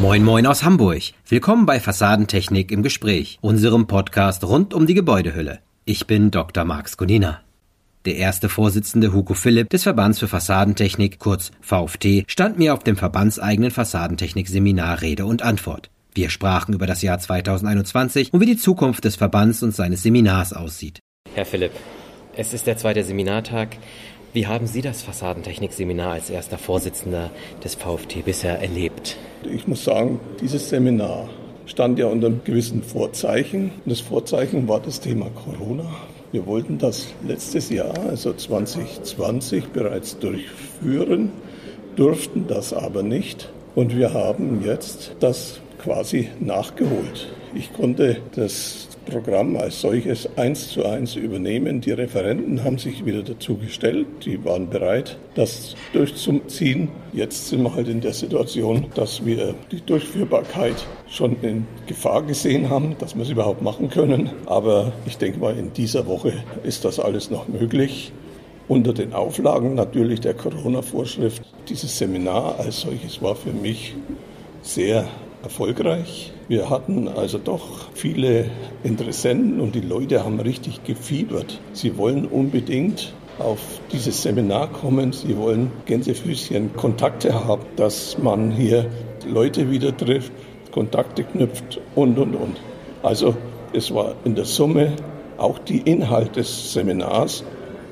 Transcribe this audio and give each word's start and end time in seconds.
Moin 0.00 0.24
Moin 0.24 0.46
aus 0.46 0.64
Hamburg. 0.64 1.02
Willkommen 1.28 1.66
bei 1.66 1.78
Fassadentechnik 1.78 2.72
im 2.72 2.82
Gespräch, 2.82 3.38
unserem 3.42 3.86
Podcast 3.86 4.42
rund 4.44 4.72
um 4.72 4.86
die 4.86 4.94
Gebäudehülle. 4.94 5.58
Ich 5.84 6.06
bin 6.06 6.30
Dr. 6.30 6.64
Max 6.64 6.96
Gunina. 6.96 7.42
Der 8.06 8.16
erste 8.16 8.48
Vorsitzende 8.48 9.12
Hugo 9.12 9.34
Philipp 9.34 9.68
des 9.68 9.82
Verbands 9.82 10.18
für 10.18 10.26
Fassadentechnik, 10.26 11.18
kurz 11.18 11.50
VfT, 11.60 12.24
stand 12.28 12.58
mir 12.58 12.72
auf 12.72 12.82
dem 12.82 12.96
verbandseigenen 12.96 13.70
Fassadentechnik-Seminar 13.70 15.02
Rede 15.02 15.26
und 15.26 15.42
Antwort. 15.42 15.90
Wir 16.14 16.30
sprachen 16.30 16.72
über 16.72 16.86
das 16.86 17.02
Jahr 17.02 17.18
2021 17.18 18.32
und 18.32 18.40
wie 18.40 18.46
die 18.46 18.56
Zukunft 18.56 19.04
des 19.04 19.16
Verbands 19.16 19.62
und 19.62 19.74
seines 19.74 20.02
Seminars 20.02 20.54
aussieht. 20.54 21.00
Herr 21.34 21.44
Philipp, 21.44 21.72
es 22.34 22.54
ist 22.54 22.66
der 22.66 22.78
zweite 22.78 23.04
Seminartag. 23.04 23.76
Wie 24.32 24.46
haben 24.46 24.68
Sie 24.68 24.80
das 24.80 25.02
Fassadentechnik-Seminar 25.02 26.12
als 26.12 26.30
erster 26.30 26.56
Vorsitzender 26.56 27.32
des 27.64 27.74
VfT 27.74 28.24
bisher 28.24 28.60
erlebt? 28.60 29.16
Ich 29.52 29.66
muss 29.66 29.82
sagen, 29.82 30.20
dieses 30.40 30.68
Seminar 30.68 31.28
stand 31.66 31.98
ja 31.98 32.06
unter 32.06 32.28
einem 32.28 32.44
gewissen 32.44 32.84
Vorzeichen. 32.84 33.72
Das 33.86 33.98
Vorzeichen 33.98 34.68
war 34.68 34.78
das 34.78 35.00
Thema 35.00 35.30
Corona. 35.30 35.84
Wir 36.30 36.46
wollten 36.46 36.78
das 36.78 37.08
letztes 37.26 37.70
Jahr, 37.70 37.92
also 38.08 38.32
2020, 38.32 39.70
bereits 39.70 40.16
durchführen, 40.20 41.32
durften 41.96 42.46
das 42.46 42.72
aber 42.72 43.02
nicht. 43.02 43.50
Und 43.74 43.96
wir 43.96 44.14
haben 44.14 44.62
jetzt 44.64 45.16
das 45.18 45.58
quasi 45.82 46.28
nachgeholt. 46.38 47.34
Ich 47.52 47.72
konnte 47.72 48.18
das 48.36 48.89
Programm 49.10 49.56
als 49.56 49.80
solches 49.80 50.28
eins 50.38 50.68
zu 50.68 50.84
eins 50.84 51.16
übernehmen. 51.16 51.80
Die 51.80 51.90
Referenten 51.90 52.64
haben 52.64 52.78
sich 52.78 53.04
wieder 53.04 53.22
dazu 53.22 53.56
gestellt, 53.56 54.06
die 54.24 54.42
waren 54.44 54.70
bereit, 54.70 55.18
das 55.34 55.74
durchzuziehen. 55.92 56.88
Jetzt 57.12 57.48
sind 57.48 57.62
wir 57.62 57.74
halt 57.74 57.88
in 57.88 58.00
der 58.00 58.14
Situation, 58.14 58.86
dass 58.94 59.26
wir 59.26 59.54
die 59.70 59.80
Durchführbarkeit 59.80 60.86
schon 61.08 61.36
in 61.42 61.66
Gefahr 61.86 62.22
gesehen 62.22 62.70
haben, 62.70 62.96
dass 62.98 63.14
wir 63.14 63.22
es 63.22 63.30
überhaupt 63.30 63.62
machen 63.62 63.90
können. 63.90 64.30
Aber 64.46 64.92
ich 65.04 65.18
denke 65.18 65.40
mal, 65.40 65.58
in 65.58 65.72
dieser 65.72 66.06
Woche 66.06 66.32
ist 66.62 66.84
das 66.84 66.98
alles 66.98 67.30
noch 67.30 67.48
möglich. 67.48 68.12
Unter 68.68 68.94
den 68.94 69.12
Auflagen 69.12 69.74
natürlich 69.74 70.20
der 70.20 70.34
Corona-Vorschrift. 70.34 71.42
Dieses 71.68 71.98
Seminar 71.98 72.60
als 72.60 72.82
solches 72.82 73.20
war 73.20 73.34
für 73.34 73.52
mich 73.52 73.96
sehr 74.62 75.08
erfolgreich. 75.42 76.32
Wir 76.48 76.70
hatten 76.70 77.08
also 77.08 77.38
doch 77.38 77.90
viele 77.94 78.50
Interessenten 78.82 79.60
und 79.60 79.74
die 79.74 79.80
Leute 79.80 80.24
haben 80.24 80.40
richtig 80.40 80.84
gefiebert. 80.84 81.60
Sie 81.72 81.96
wollen 81.96 82.26
unbedingt 82.26 83.12
auf 83.38 83.60
dieses 83.92 84.22
Seminar 84.22 84.68
kommen. 84.68 85.12
Sie 85.12 85.36
wollen 85.36 85.70
Gänsefüßchen 85.86 86.74
Kontakte 86.74 87.46
haben, 87.46 87.62
dass 87.76 88.18
man 88.18 88.50
hier 88.50 88.90
Leute 89.26 89.70
wieder 89.70 89.96
trifft, 89.96 90.32
Kontakte 90.72 91.24
knüpft 91.24 91.80
und, 91.94 92.18
und, 92.18 92.34
und. 92.34 92.60
Also 93.02 93.34
es 93.72 93.92
war 93.94 94.14
in 94.24 94.34
der 94.34 94.44
Summe 94.44 94.92
auch 95.38 95.58
die 95.58 95.78
Inhalte 95.78 96.40
des 96.40 96.72
Seminars 96.72 97.44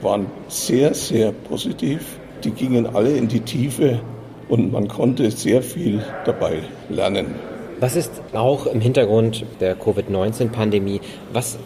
waren 0.03 0.27
sehr, 0.49 0.95
sehr 0.95 1.33
positiv. 1.33 2.19
Die 2.45 2.51
gingen 2.51 2.87
alle 2.87 3.17
in 3.17 3.27
die 3.27 3.41
Tiefe 3.41 4.01
und 4.49 4.73
man 4.73 4.89
konnte 4.89 5.31
sehr 5.31 5.63
viel 5.63 6.03
dabei 6.25 6.61
lernen. 6.89 7.35
Was 7.81 7.95
ist 7.95 8.11
auch 8.33 8.67
im 8.67 8.81
Hintergrund 8.81 9.45
der 9.61 9.77
Covid-19-Pandemie, 9.77 11.01
was 11.33 11.59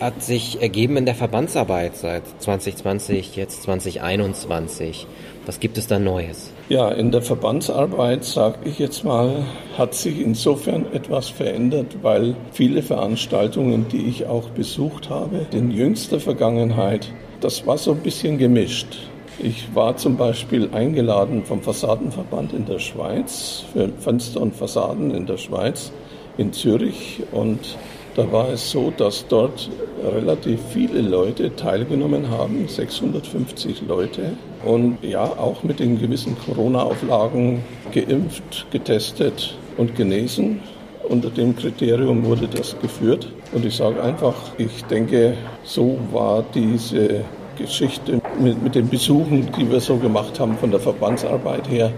hat 0.00 0.22
sich 0.22 0.62
ergeben 0.62 0.96
in 0.96 1.04
der 1.04 1.14
Verbandsarbeit 1.14 1.94
seit 1.96 2.22
2020, 2.40 3.36
jetzt 3.36 3.62
2021? 3.62 5.06
Was 5.46 5.60
gibt 5.60 5.78
es 5.78 5.86
da 5.86 5.98
Neues? 5.98 6.52
Ja, 6.70 6.90
in 6.90 7.10
der 7.10 7.22
Verbandsarbeit, 7.22 8.24
sage 8.24 8.58
ich 8.64 8.78
jetzt 8.78 9.04
mal, 9.04 9.44
hat 9.76 9.94
sich 9.94 10.20
insofern 10.20 10.86
etwas 10.92 11.28
verändert, 11.28 11.98
weil 12.02 12.34
viele 12.52 12.82
Veranstaltungen, 12.82 13.86
die 13.88 14.08
ich 14.08 14.26
auch 14.26 14.48
besucht 14.50 15.10
habe, 15.10 15.46
in 15.52 15.70
jüngster 15.70 16.18
Vergangenheit, 16.18 17.12
das 17.40 17.66
war 17.66 17.76
so 17.78 17.92
ein 17.92 18.00
bisschen 18.00 18.38
gemischt. 18.38 19.10
Ich 19.42 19.74
war 19.74 19.96
zum 19.96 20.18
Beispiel 20.18 20.68
eingeladen 20.72 21.44
vom 21.46 21.62
Fassadenverband 21.62 22.52
in 22.52 22.66
der 22.66 22.78
Schweiz 22.78 23.64
für 23.72 23.88
Fenster 23.88 24.38
und 24.42 24.54
Fassaden 24.54 25.14
in 25.14 25.24
der 25.24 25.38
Schweiz 25.38 25.92
in 26.36 26.52
Zürich 26.52 27.22
und 27.32 27.78
da 28.16 28.30
war 28.30 28.50
es 28.50 28.70
so, 28.70 28.92
dass 28.94 29.26
dort 29.28 29.70
relativ 30.04 30.60
viele 30.74 31.00
Leute 31.00 31.56
teilgenommen 31.56 32.28
haben, 32.28 32.68
650 32.68 33.80
Leute 33.88 34.32
und 34.62 34.98
ja 35.02 35.24
auch 35.24 35.62
mit 35.62 35.80
den 35.80 35.98
gewissen 35.98 36.36
Corona-Auflagen 36.44 37.64
geimpft, 37.92 38.66
getestet 38.70 39.56
und 39.78 39.96
genesen. 39.96 40.60
Unter 41.08 41.30
dem 41.30 41.56
Kriterium 41.56 42.26
wurde 42.26 42.46
das 42.46 42.78
geführt. 42.82 43.32
Und 43.52 43.64
ich 43.64 43.74
sage 43.74 44.02
einfach, 44.02 44.34
ich 44.58 44.84
denke, 44.84 45.34
so 45.64 45.98
war 46.12 46.44
diese 46.54 47.24
Geschichte 47.56 48.19
mit, 48.40 48.62
mit 48.62 48.74
den 48.74 48.88
Besuchen, 48.88 49.50
die 49.58 49.70
wir 49.70 49.80
so 49.80 49.96
gemacht 49.96 50.40
haben 50.40 50.56
von 50.56 50.70
der 50.70 50.80
Verbandsarbeit 50.80 51.68
her, 51.68 51.92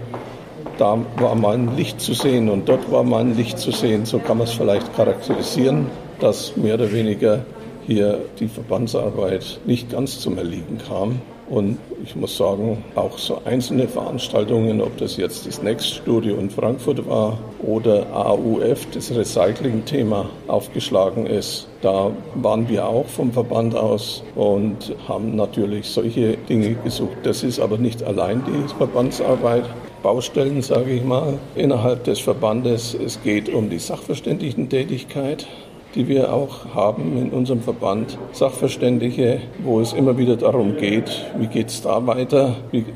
da 0.77 0.97
war 1.17 1.35
mal 1.35 1.55
ein 1.55 1.75
Licht 1.75 2.01
zu 2.01 2.13
sehen 2.13 2.49
und 2.49 2.67
dort 2.67 2.91
war 2.91 3.03
mal 3.03 3.21
ein 3.21 3.35
Licht 3.35 3.59
zu 3.59 3.71
sehen. 3.71 4.05
So 4.05 4.19
kann 4.19 4.37
man 4.37 4.47
es 4.47 4.53
vielleicht 4.53 4.95
charakterisieren, 4.95 5.87
dass 6.19 6.55
mehr 6.57 6.75
oder 6.75 6.91
weniger 6.91 7.45
hier 7.85 8.19
die 8.39 8.47
Verbandsarbeit 8.47 9.59
nicht 9.65 9.91
ganz 9.91 10.19
zum 10.19 10.37
Erliegen 10.37 10.79
kam. 10.87 11.21
Und 11.49 11.77
ich 12.03 12.15
muss 12.15 12.37
sagen, 12.37 12.83
auch 12.95 13.17
so 13.17 13.41
einzelne 13.45 13.87
Veranstaltungen, 13.87 14.81
ob 14.81 14.97
das 14.97 15.17
jetzt 15.17 15.45
das 15.45 15.61
Next 15.61 15.95
Studio 15.95 16.37
in 16.37 16.49
Frankfurt 16.49 17.07
war 17.07 17.37
oder 17.61 18.05
AUF, 18.13 18.87
das 18.93 19.13
Recycling-Thema 19.13 20.29
aufgeschlagen 20.47 21.25
ist, 21.25 21.67
da 21.81 22.11
waren 22.35 22.69
wir 22.69 22.87
auch 22.87 23.07
vom 23.07 23.31
Verband 23.33 23.75
aus 23.75 24.23
und 24.35 24.95
haben 25.07 25.35
natürlich 25.35 25.87
solche 25.89 26.37
Dinge 26.37 26.75
gesucht. 26.75 27.17
Das 27.23 27.43
ist 27.43 27.59
aber 27.59 27.77
nicht 27.77 28.03
allein 28.03 28.43
die 28.45 28.73
Verbandsarbeit. 28.77 29.65
Baustellen, 30.01 30.61
sage 30.61 30.91
ich 30.91 31.03
mal, 31.03 31.39
innerhalb 31.55 32.03
des 32.03 32.19
Verbandes. 32.19 32.93
Es 32.93 33.23
geht 33.23 33.47
um 33.47 33.69
die 33.69 33.79
Sachverständigentätigkeit 33.79 35.47
die 35.95 36.07
wir 36.07 36.33
auch 36.33 36.73
haben 36.73 37.17
in 37.17 37.29
unserem 37.29 37.61
Verband, 37.61 38.17
Sachverständige, 38.31 39.39
wo 39.63 39.79
es 39.79 39.93
immer 39.93 40.17
wieder 40.17 40.35
darum 40.35 40.77
geht, 40.77 41.25
wie 41.37 41.47
geht 41.47 41.67
es 41.67 41.81
da 41.81 42.05
weiter. 42.07 42.55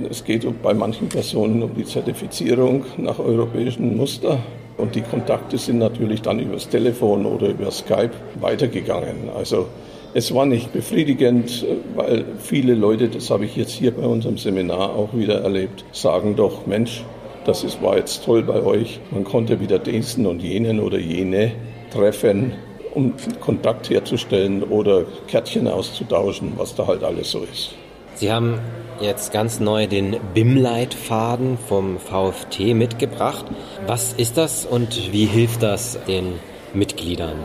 Es 0.10 0.24
geht 0.24 0.46
bei 0.64 0.74
manchen 0.74 1.08
Personen 1.10 1.62
um 1.62 1.76
die 1.76 1.86
Zertifizierung 1.86 2.86
nach 2.98 3.20
europäischen 3.20 3.96
Muster. 3.98 4.40
Und 4.78 4.96
die 4.96 5.02
Kontakte 5.02 5.58
sind 5.58 5.80
natürlich 5.80 6.22
dann 6.22 6.40
übers 6.40 6.70
Telefon 6.70 7.26
oder 7.26 7.50
über 7.50 7.72
Skype 7.72 8.12
weitergegangen. 8.40 9.30
Also 9.36 9.68
es 10.14 10.34
war 10.34 10.46
nicht 10.46 10.72
befriedigend, 10.72 11.66
weil 11.96 12.26
viele 12.40 12.76
Leute, 12.76 13.10
das 13.10 13.30
habe 13.30 13.46
ich 13.46 13.56
jetzt 13.56 13.72
hier 13.72 13.92
bei 13.92 14.06
unserem 14.06 14.38
Seminar 14.38 14.96
auch 14.96 15.14
wieder 15.14 15.42
erlebt, 15.42 15.84
sagen 15.92 16.36
doch, 16.36 16.66
Mensch, 16.66 17.04
das 17.46 17.66
war 17.82 17.98
jetzt 17.98 18.24
toll 18.26 18.44
bei 18.44 18.62
euch. 18.62 19.00
Man 19.12 19.24
konnte 19.24 19.60
wieder 19.60 19.80
diesen 19.80 20.26
und 20.26 20.42
jenen 20.42 20.80
oder 20.80 21.00
jene 21.00 21.54
treffen 21.92 22.54
um 22.98 23.14
Kontakt 23.40 23.92
herzustellen 23.92 24.64
oder 24.64 25.04
Kärtchen 25.28 25.68
auszutauschen, 25.68 26.54
was 26.58 26.74
da 26.74 26.88
halt 26.88 27.04
alles 27.04 27.30
so 27.30 27.40
ist. 27.44 27.76
Sie 28.16 28.32
haben 28.32 28.60
jetzt 29.00 29.32
ganz 29.32 29.60
neu 29.60 29.86
den 29.86 30.18
BIM-Leitfaden 30.34 31.60
vom 31.60 32.00
VFT 32.00 32.74
mitgebracht. 32.74 33.46
Was 33.86 34.14
ist 34.14 34.38
das 34.38 34.66
und 34.66 35.14
wie 35.14 35.26
hilft 35.26 35.62
das 35.62 36.00
den 36.08 36.34
Mitgliedern? 36.74 37.38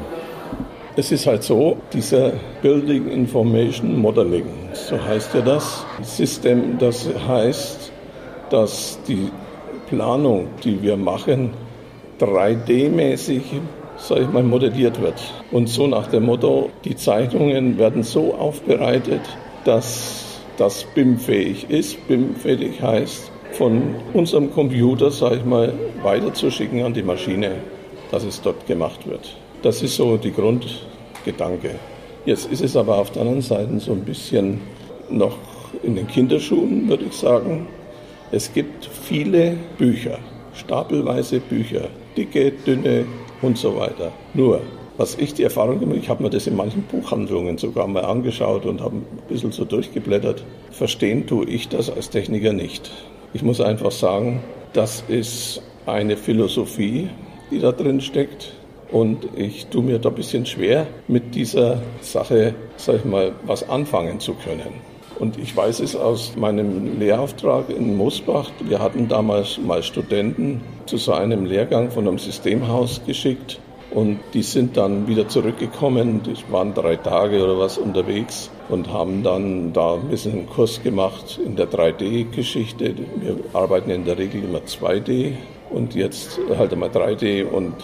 Es 0.97 1.13
ist 1.13 1.27
halt 1.27 1.43
so, 1.43 1.77
dieser 1.93 2.33
Building 2.63 3.11
Information 3.11 3.99
Modeling, 3.99 4.47
so 4.73 5.03
heißt 5.03 5.35
ja 5.35 5.43
das 5.43 5.85
System, 6.03 6.79
das 6.79 7.09
heißt, 7.29 7.93
dass 8.49 8.99
die 9.07 9.31
Planung, 9.89 10.49
die 10.65 10.83
wir 10.83 10.97
machen, 10.97 11.51
3D-mäßig 12.21 13.43
sag 14.03 14.21
ich 14.21 14.29
mal, 14.29 14.43
modelliert 14.43 15.01
wird. 15.01 15.21
Und 15.53 15.69
so 15.69 15.87
nach 15.87 16.09
dem 16.09 16.25
Motto, 16.25 16.71
die 16.85 16.97
Zeichnungen 16.97 17.79
werden 17.79 18.03
so 18.03 18.35
aufbereitet, 18.35 19.21
dass 19.65 20.41
das 20.57 20.85
BIM-fähig 20.95 21.71
ist. 21.71 22.07
BIM-fähig 22.09 22.83
heißt, 22.83 23.31
von 23.53 23.95
unserem 24.13 24.51
Computer, 24.51 25.11
sag 25.11 25.35
ich 25.35 25.45
mal, 25.45 25.73
weiterzuschicken 26.03 26.83
an 26.83 26.95
die 26.95 27.03
Maschine, 27.03 27.53
dass 28.11 28.25
es 28.25 28.41
dort 28.41 28.67
gemacht 28.67 29.07
wird. 29.07 29.37
Das 29.63 29.83
ist 29.83 29.97
so 29.97 30.17
die 30.17 30.33
Grundgedanke. 30.33 31.77
Jetzt 32.25 32.51
ist 32.51 32.63
es 32.63 32.77
aber 32.77 32.99
auf 32.99 33.11
der 33.11 33.23
anderen 33.23 33.43
Seite 33.43 33.79
so 33.79 33.93
ein 33.93 34.05
bisschen 34.05 34.61
noch 35.11 35.37
in 35.83 35.95
den 35.95 36.07
Kinderschuhen, 36.09 36.89
würde 36.89 37.05
ich 37.05 37.15
sagen. 37.15 37.69
Es 38.33 38.53
gibt 38.53 38.87
viele 38.87 39.57
Bücher, 39.79 40.19
stapelweise 40.55 41.41
Bücher, 41.41 41.89
dicke, 42.17 42.53
dünne, 42.67 43.05
und 43.43 43.59
so 43.59 43.77
weiter. 43.77 44.13
Nur, 44.35 44.61
was 44.97 45.17
ich 45.17 45.35
die 45.35 45.43
Erfahrung 45.43 45.81
gemacht 45.81 45.97
habe, 45.97 46.05
ich 46.05 46.09
habe 46.09 46.23
mir 46.23 46.31
das 46.31 46.47
in 46.47 46.57
manchen 46.57 46.83
Buchhandlungen 46.83 47.59
sogar 47.59 47.87
mal 47.87 48.05
angeschaut 48.05 48.65
und 48.67 48.81
habe 48.81 48.97
ein 48.97 49.07
bisschen 49.29 49.53
so 49.53 49.65
durchgeblättert. 49.65 50.45
Verstehen 50.71 51.27
tue 51.27 51.47
ich 51.47 51.69
das 51.69 51.91
als 51.91 52.11
Techniker 52.11 52.53
nicht. 52.53 52.91
Ich 53.35 53.43
muss 53.43 53.61
einfach 53.61 53.91
sagen, 53.91 54.43
das 54.73 55.05
ist 55.09 55.63
eine 55.87 56.17
Philosophie 56.17 57.09
die 57.53 57.61
da 57.61 57.71
drin 57.71 58.01
steckt. 58.01 58.55
Und 58.91 59.29
ich 59.37 59.67
tue 59.67 59.83
mir 59.83 59.99
da 59.99 60.09
ein 60.09 60.15
bisschen 60.15 60.45
schwer, 60.45 60.87
mit 61.09 61.35
dieser 61.35 61.81
Sache, 62.01 62.55
sag 62.77 62.97
ich 62.97 63.05
mal, 63.05 63.33
was 63.47 63.69
anfangen 63.69 64.21
zu 64.21 64.35
können. 64.35 64.92
Und 65.23 65.39
ich 65.39 65.57
weiß 65.57 65.79
es 65.79 65.95
aus 65.95 66.35
meinem 66.35 66.99
Lehrauftrag 66.99 67.71
in 67.71 67.97
Mosbach. 67.97 68.51
Wir 68.65 68.81
hatten 68.81 69.07
damals 69.07 69.57
mal 69.57 69.85
Studenten 69.85 70.61
zu 70.87 70.97
so 70.97 71.13
einem 71.13 71.45
Lehrgang 71.45 71.93
von 71.93 72.09
einem 72.09 72.19
Systemhaus 72.19 73.01
geschickt. 73.07 73.61
Und 73.93 74.19
die 74.35 74.43
sind 74.43 74.77
dann 74.77 75.07
wieder 75.07 75.29
zurückgekommen. 75.29 76.25
Die 76.25 76.35
waren 76.53 76.75
drei 76.75 76.97
Tage 76.97 77.41
oder 77.41 77.57
was 77.57 77.79
unterwegs 77.79 78.51
und 78.69 78.93
haben 78.93 79.23
dann 79.23 79.73
da 79.73 79.95
ein 79.95 80.09
bisschen 80.09 80.33
einen 80.33 80.49
Kurs 80.49 80.83
gemacht 80.83 81.39
in 81.47 81.55
der 81.55 81.71
3D-Geschichte. 81.71 82.93
Wir 83.21 83.37
arbeiten 83.53 83.91
in 83.91 84.05
der 84.05 84.19
Regel 84.19 84.43
immer 84.43 84.59
2D 84.59 85.35
und 85.71 85.95
jetzt 85.95 86.41
halt 86.59 86.73
einmal 86.73 86.89
3D 86.89 87.45
und 87.45 87.75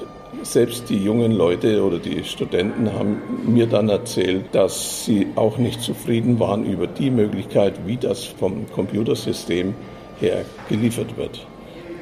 selbst 0.43 0.89
die 0.89 1.03
jungen 1.03 1.33
Leute 1.33 1.83
oder 1.85 1.99
die 1.99 2.25
Studenten 2.25 2.93
haben 2.93 3.21
mir 3.47 3.67
dann 3.67 3.89
erzählt, 3.89 4.47
dass 4.53 5.05
sie 5.05 5.27
auch 5.37 5.59
nicht 5.59 5.81
zufrieden 5.81 6.39
waren 6.41 6.65
über 6.65 6.87
die 6.87 7.11
Möglichkeit, 7.11 7.75
wie 7.87 7.97
das 7.97 8.25
vom 8.25 8.71
Computersystem 8.71 9.75
her 10.21 10.45
geliefert 10.69 11.17
wird. 11.17 11.47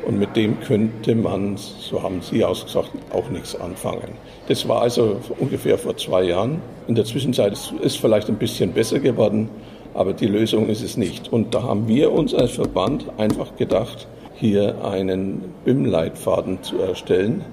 Und 0.07 0.21
mit 0.21 0.37
dem 0.37 0.61
könnte 0.61 1.17
man, 1.17 1.57
so 1.57 2.01
haben 2.01 2.21
Sie 2.23 2.45
ausgesagt, 2.45 2.93
auch 3.13 3.29
nichts 3.29 3.57
anfangen. 3.57 4.13
Das 4.47 4.69
war 4.69 4.83
also 4.83 5.17
ungefähr 5.41 5.79
vor 5.79 5.97
zwei 5.97 6.23
Jahren. 6.23 6.63
In 6.87 6.95
der 6.95 7.05
Zwischenzeit 7.05 7.55
ist 7.55 7.75
es 7.83 7.97
vielleicht 7.97 8.29
ein 8.29 8.37
bisschen 8.37 8.73
besser 8.73 9.01
geworden, 9.01 9.49
aber 9.95 10.13
die 10.13 10.27
Lösung 10.27 10.69
ist 10.69 10.83
es 10.83 10.97
nicht. 10.97 11.33
Und 11.33 11.55
da 11.57 11.65
haben 11.65 11.89
wir 11.89 12.13
uns 12.13 12.35
als 12.35 12.53
Verband 12.53 13.07
einfach 13.19 13.57
gedacht, 13.57 14.07
hier 14.35 14.85
einen 14.85 15.43
BIM-Leitfaden 15.65 16.63
zu 16.63 16.79
erstellen, 16.79 17.45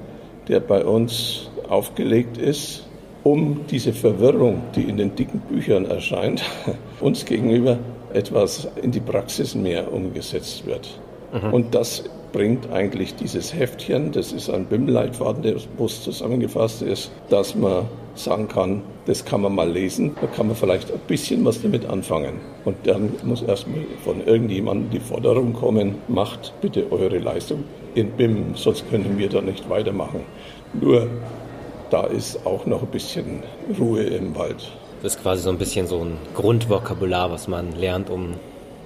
der 0.48 0.60
bei 0.60 0.84
uns 0.84 1.50
aufgelegt 1.68 2.38
ist, 2.38 2.86
um 3.24 3.62
diese 3.69 3.94
Verwirrung, 3.94 4.62
die 4.75 4.84
in 4.84 4.98
den 4.98 5.16
dicken 5.16 5.40
Büchern 5.40 5.86
erscheint, 5.86 6.44
uns 7.00 7.25
gegenüber 7.25 7.80
etwas 8.13 8.68
in 8.81 8.92
die 8.92 9.00
Praxis 9.00 9.56
mehr 9.56 9.92
umgesetzt 9.92 10.66
wird. 10.66 11.00
Mhm. 11.34 11.54
Und 11.54 11.75
das 11.75 12.04
bringt 12.31 12.72
eigentlich 12.72 13.16
dieses 13.16 13.54
Heftchen, 13.54 14.12
das 14.12 14.34
ist 14.34 14.50
ein 14.50 14.66
BIM-Leitfaden, 14.66 15.44
der 15.44 15.56
bloß 15.78 16.04
zusammengefasst 16.04 16.81
ist, 16.81 17.12
dass 17.30 17.56
man 17.56 17.86
sagen 18.16 18.48
kann, 18.48 18.81
das 19.06 19.24
kann 19.24 19.42
man 19.42 19.56
mal 19.56 19.69
lesen, 19.69 20.16
da 20.19 20.28
kann 20.28 20.48
man 20.48 20.56
vielleicht 20.56 20.92
ein 20.92 21.00
bisschen 21.07 21.46
was 21.46 21.62
damit 21.62 21.86
anfangen. 21.86 22.39
Und 22.66 22.75
dann 22.86 23.13
muss 23.24 23.42
erstmal 23.42 23.86
von 24.04 24.25
irgendjemandem 24.25 24.89
die 24.92 25.00
Forderung 25.00 25.54
kommen, 25.54 25.96
macht 26.07 26.54
bitte 26.62 26.92
eure 26.92 27.19
Leistung 27.19 27.63
in 27.95 28.12
BIM, 28.12 28.56
sonst 28.56 28.90
können 28.90 29.18
wir 29.18 29.30
da 29.30 29.42
nicht 29.42 29.69
weitermachen. 29.69 30.22
Nur 30.74 31.07
da 31.90 32.06
ist 32.06 32.45
auch 32.45 32.66
noch 32.66 32.81
ein 32.81 32.88
bisschen 32.88 33.44
Ruhe 33.80 34.04
im 34.04 34.36
Wald. 34.36 34.72
Das 35.01 35.16
ist 35.16 35.22
quasi 35.22 35.44
so 35.44 35.50
ein 35.50 35.57
bisschen 35.57 35.86
so 35.86 36.00
ein 36.00 36.18
Grundvokabular, 36.34 37.30
was 37.30 37.48
man 37.48 37.74
lernt, 37.74 38.10
um 38.10 38.36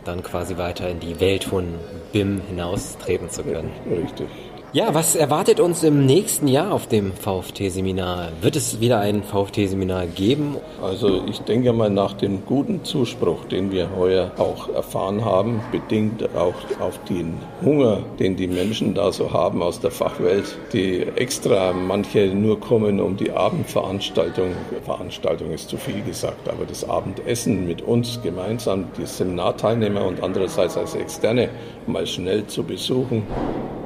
dann 0.03 0.23
quasi 0.23 0.57
weiter 0.57 0.89
in 0.89 0.99
die 0.99 1.19
Welt 1.19 1.43
von 1.43 1.65
BIM 2.11 2.41
hinaustreten 2.47 3.29
zu 3.29 3.43
können. 3.43 3.71
Richtig. 3.89 4.27
Ja, 4.73 4.93
was 4.93 5.15
erwartet 5.15 5.61
uns 5.61 5.81
im 5.83 6.05
nächsten 6.05 6.45
Jahr 6.45 6.73
auf 6.73 6.87
dem 6.87 7.13
VFT-Seminar? 7.13 8.33
Wird 8.41 8.57
es 8.57 8.81
wieder 8.81 8.99
ein 8.99 9.23
VFT-Seminar 9.23 10.07
geben? 10.07 10.57
Also 10.83 11.23
ich 11.25 11.39
denke 11.39 11.71
mal 11.71 11.89
nach 11.89 12.11
dem 12.11 12.45
guten 12.45 12.83
Zuspruch, 12.83 13.45
den 13.45 13.71
wir 13.71 13.95
heuer 13.95 14.31
auch 14.37 14.67
erfahren 14.67 15.23
haben, 15.23 15.61
bedingt 15.71 16.35
auch 16.35 16.81
auf 16.81 16.99
den 17.05 17.37
Hunger, 17.63 18.03
den 18.19 18.35
die 18.35 18.47
Menschen 18.47 18.93
da 18.93 19.13
so 19.13 19.31
haben 19.31 19.63
aus 19.63 19.79
der 19.79 19.89
Fachwelt, 19.89 20.57
die 20.73 20.99
extra 21.15 21.71
manche 21.71 22.27
nur 22.27 22.59
kommen, 22.59 22.99
um 22.99 23.15
die 23.15 23.31
Abendveranstaltung, 23.31 24.49
Veranstaltung 24.83 25.51
ist 25.53 25.69
zu 25.69 25.77
viel 25.77 26.01
gesagt, 26.01 26.49
aber 26.49 26.65
das 26.65 26.83
Abendessen 26.83 27.65
mit 27.65 27.83
uns 27.83 28.19
gemeinsam, 28.21 28.87
die 28.97 29.05
Seminarteilnehmer 29.05 30.05
und 30.05 30.21
andererseits 30.21 30.75
als 30.75 30.93
Externe 30.93 31.47
mal 31.87 32.05
schnell 32.05 32.45
zu 32.47 32.63
besuchen. 32.63 33.23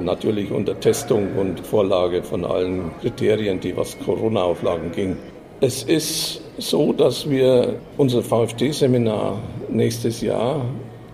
Natürlich 0.00 0.50
unter 0.50 0.71
der 0.72 0.80
Testung 0.80 1.36
und 1.36 1.60
Vorlage 1.60 2.22
von 2.22 2.44
allen 2.44 2.90
Kriterien, 3.00 3.60
die 3.60 3.76
was 3.76 3.98
Corona-Auflagen 3.98 4.90
ging. 4.92 5.16
Es 5.60 5.82
ist 5.82 6.40
so, 6.58 6.92
dass 6.92 7.28
wir 7.28 7.74
unser 7.98 8.22
VfD-Seminar 8.22 9.38
nächstes 9.68 10.22
Jahr 10.22 10.64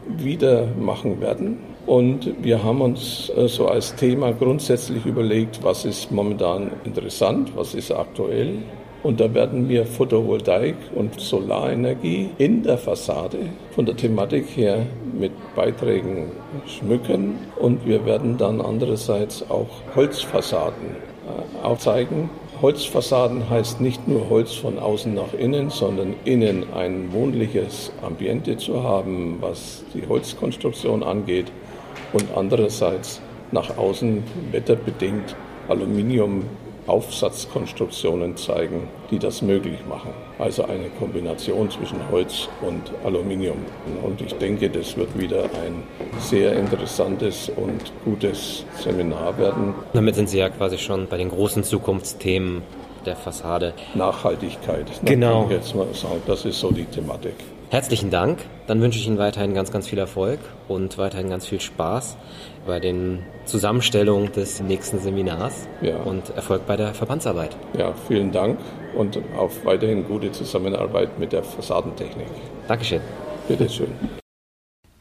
wieder 0.07 0.69
machen 0.79 1.21
werden. 1.21 1.59
Und 1.87 2.33
wir 2.43 2.63
haben 2.63 2.81
uns 2.83 3.33
äh, 3.37 3.49
so 3.49 3.67
als 3.67 3.95
Thema 3.97 4.33
grundsätzlich 4.33 5.05
überlegt, 5.07 5.63
was 5.63 5.85
ist 5.85 6.13
momentan 6.13 6.71
interessant, 6.85 7.53
was 7.57 7.75
ist 7.75 7.91
aktuell, 7.91 8.59
und 9.03 9.21
da 9.21 9.33
werden 9.33 9.69
wir 9.69 9.87
Photovoltaik 9.87 10.75
und 10.95 11.21
Solarenergie 11.21 12.31
in 12.39 12.65
der 12.65 12.79
Fassade 12.79 13.39
von 13.71 13.87
der 13.87 13.97
Thematik 13.97 14.47
her 14.57 14.87
mit 15.19 15.31
Beiträgen 15.55 16.33
schmücken. 16.67 17.37
Und 17.57 17.87
wir 17.87 18.05
werden 18.05 18.39
dann 18.39 18.61
andererseits 18.61 19.49
auch 19.49 19.69
Holzfassaden 19.95 20.97
äh, 21.27 21.65
aufzeigen. 21.65 22.29
Holzfassaden 22.61 23.49
heißt 23.49 23.81
nicht 23.81 24.09
nur 24.09 24.29
Holz 24.31 24.55
von 24.55 24.81
außen 24.81 25.15
nach 25.15 25.33
innen, 25.33 25.71
sondern 25.71 26.15
innen 26.25 26.65
ein 26.75 27.13
wohnliches 27.13 27.93
Ambiente 28.03 28.57
zu 28.57 28.83
haben, 28.83 29.39
was 29.41 29.85
die 29.95 30.09
Holzkonstruktion 30.09 31.05
angeht. 31.05 31.53
Und 32.13 32.25
andererseits 32.35 33.21
nach 33.53 33.79
außen 33.79 34.25
wetterbedingt 34.51 35.37
Aluminium 35.69 36.43
Aufsatzkonstruktionen 36.89 38.37
zeigen, 38.37 38.89
die 39.11 39.19
das 39.19 39.43
möglich 39.43 39.79
machen. 39.89 40.11
Also 40.39 40.65
eine 40.65 40.89
Kombination 40.99 41.71
zwischen 41.71 41.99
Holz 42.11 42.49
und 42.63 42.93
Aluminium. 43.05 43.59
Und 44.03 44.21
ich 44.21 44.35
denke, 44.35 44.71
das 44.71 44.97
wird 44.97 45.19
wieder 45.19 45.45
ein 45.45 45.83
sehr 46.19 46.55
interessantes 46.55 47.51
und 47.51 47.93
gutes 48.05 48.65
Seminar 48.79 49.37
werden. 49.39 49.75
Damit 49.93 50.15
sind 50.15 50.29
Sie 50.29 50.39
ja 50.39 50.49
quasi 50.49 50.79
schon 50.79 51.07
bei 51.07 51.17
den 51.17 51.31
großen 51.31 51.63
Zukunftsthemen 51.63 52.63
der 53.05 53.17
Fassade. 53.17 53.75
Nachhaltigkeit. 53.95 54.87
Genau. 55.05 55.49
Jetzt 55.51 55.75
mal 55.75 55.87
sagen, 55.93 56.23
das 56.27 56.45
ist 56.45 56.59
so 56.61 56.71
die 56.71 56.85
Thematik. 56.85 57.35
Herzlichen 57.71 58.11
Dank. 58.11 58.39
Dann 58.67 58.81
wünsche 58.81 58.99
ich 58.99 59.07
Ihnen 59.07 59.19
weiterhin 59.19 59.53
ganz, 59.53 59.71
ganz 59.71 59.87
viel 59.87 59.99
Erfolg 59.99 60.39
und 60.69 60.97
weiterhin 60.97 61.29
ganz 61.29 61.47
viel 61.47 61.61
Spaß 61.61 62.17
bei 62.67 62.81
den 62.81 63.21
Zusammenstellungen 63.45 64.33
des 64.33 64.61
nächsten 64.63 64.99
Seminars 65.01 65.69
ja. 65.83 65.97
und 65.99 66.31
Erfolg 66.31 66.67
bei 66.67 66.79
der 66.79 66.95
Verbandsarbeit. 66.95 67.57
Ja, 67.77 67.93
vielen 68.07 68.33
Dank 68.33 68.59
und 68.97 69.19
auf 69.37 69.67
weiterhin 69.67 70.05
gute 70.05 70.33
Zusammenarbeit 70.33 71.19
mit 71.19 71.33
der 71.33 71.45
Fassadentechnik. 71.45 72.27
Dankeschön. 72.69 73.01
Bitteschön. 73.49 73.89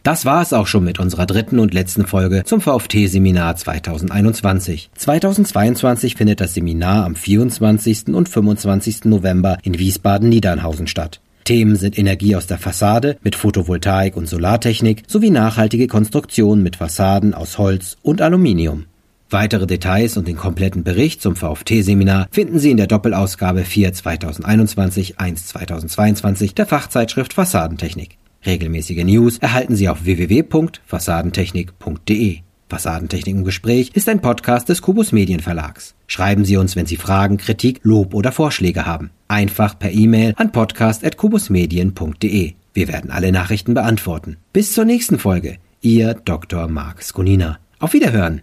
Das 0.04 0.26
war 0.26 0.42
es 0.42 0.54
auch 0.54 0.68
schon 0.68 0.84
mit 0.84 1.00
unserer 1.00 1.26
dritten 1.26 1.60
und 1.60 1.74
letzten 1.74 2.06
Folge 2.06 2.44
zum 2.46 2.60
VFT-Seminar 2.62 3.56
2021. 3.56 4.90
2022 4.94 6.16
findet 6.16 6.42
das 6.42 6.54
Seminar 6.54 7.06
am 7.06 7.16
24. 7.16 8.08
und 8.10 8.28
25. 8.28 9.06
November 9.06 9.58
in 9.64 9.80
Wiesbaden-Niedernhausen 9.80 10.88
statt. 10.88 11.22
Themen 11.48 11.78
sind 11.78 11.98
Energie 11.98 12.36
aus 12.36 12.46
der 12.46 12.58
Fassade 12.58 13.18
mit 13.24 13.36
Photovoltaik 13.36 14.18
und 14.18 14.28
Solartechnik 14.28 15.04
sowie 15.08 15.30
nachhaltige 15.30 15.88
Konstruktionen 15.88 16.62
mit 16.62 16.76
Fassaden 16.76 17.34
aus 17.34 17.58
Holz 17.58 17.96
und 18.02 18.22
Aluminium. 18.22 18.88
Weitere 19.30 19.66
Details 19.66 20.18
und 20.18 20.28
den 20.28 20.36
kompletten 20.36 20.84
Bericht 20.84 21.22
zum 21.22 21.38
VFT-Seminar 21.38 22.28
finden 22.32 22.60
Sie 22.60 22.72
in 22.72 22.76
der 22.76 22.88
Doppelausgabe 22.88 23.64
4 23.64 23.94
2021 23.94 25.22
1 25.22 25.48
2022 25.48 26.54
der 26.54 26.66
Fachzeitschrift 26.66 27.34
Fassadentechnik. 27.34 28.18
Regelmäßige 28.46 29.06
News 29.06 29.38
erhalten 29.38 29.78
Sie 29.78 29.88
auf 29.88 30.04
www.fassadentechnik.de. 30.04 32.40
Fassadentechnik 32.68 33.36
im 33.36 33.46
Gespräch 33.46 33.92
ist 33.94 34.10
ein 34.10 34.20
Podcast 34.20 34.68
des 34.68 34.82
Kubus 34.82 35.14
Medienverlags. 35.14 35.96
Schreiben 36.08 36.44
Sie 36.44 36.58
uns, 36.58 36.76
wenn 36.76 36.88
Sie 36.88 36.98
Fragen, 36.98 37.38
Kritik, 37.38 37.80
Lob 37.84 38.14
oder 38.14 38.34
Vorschläge 38.34 38.86
haben. 38.86 39.12
Einfach 39.28 39.78
per 39.78 39.92
E-Mail 39.92 40.34
an 40.38 40.52
podcast.kubusmedien.de. 40.52 42.54
Wir 42.74 42.88
werden 42.88 43.12
alle 43.12 43.32
Nachrichten 43.32 43.74
beantworten. 43.74 44.38
Bis 44.54 44.74
zur 44.74 44.86
nächsten 44.86 45.20
Folge. 45.20 45.58
Ihr 45.82 46.14
Dr. 46.14 46.68
Marc 46.68 47.04
Skonina. 47.04 47.60
Auf 47.80 47.94
Wiederhören. 47.94 48.42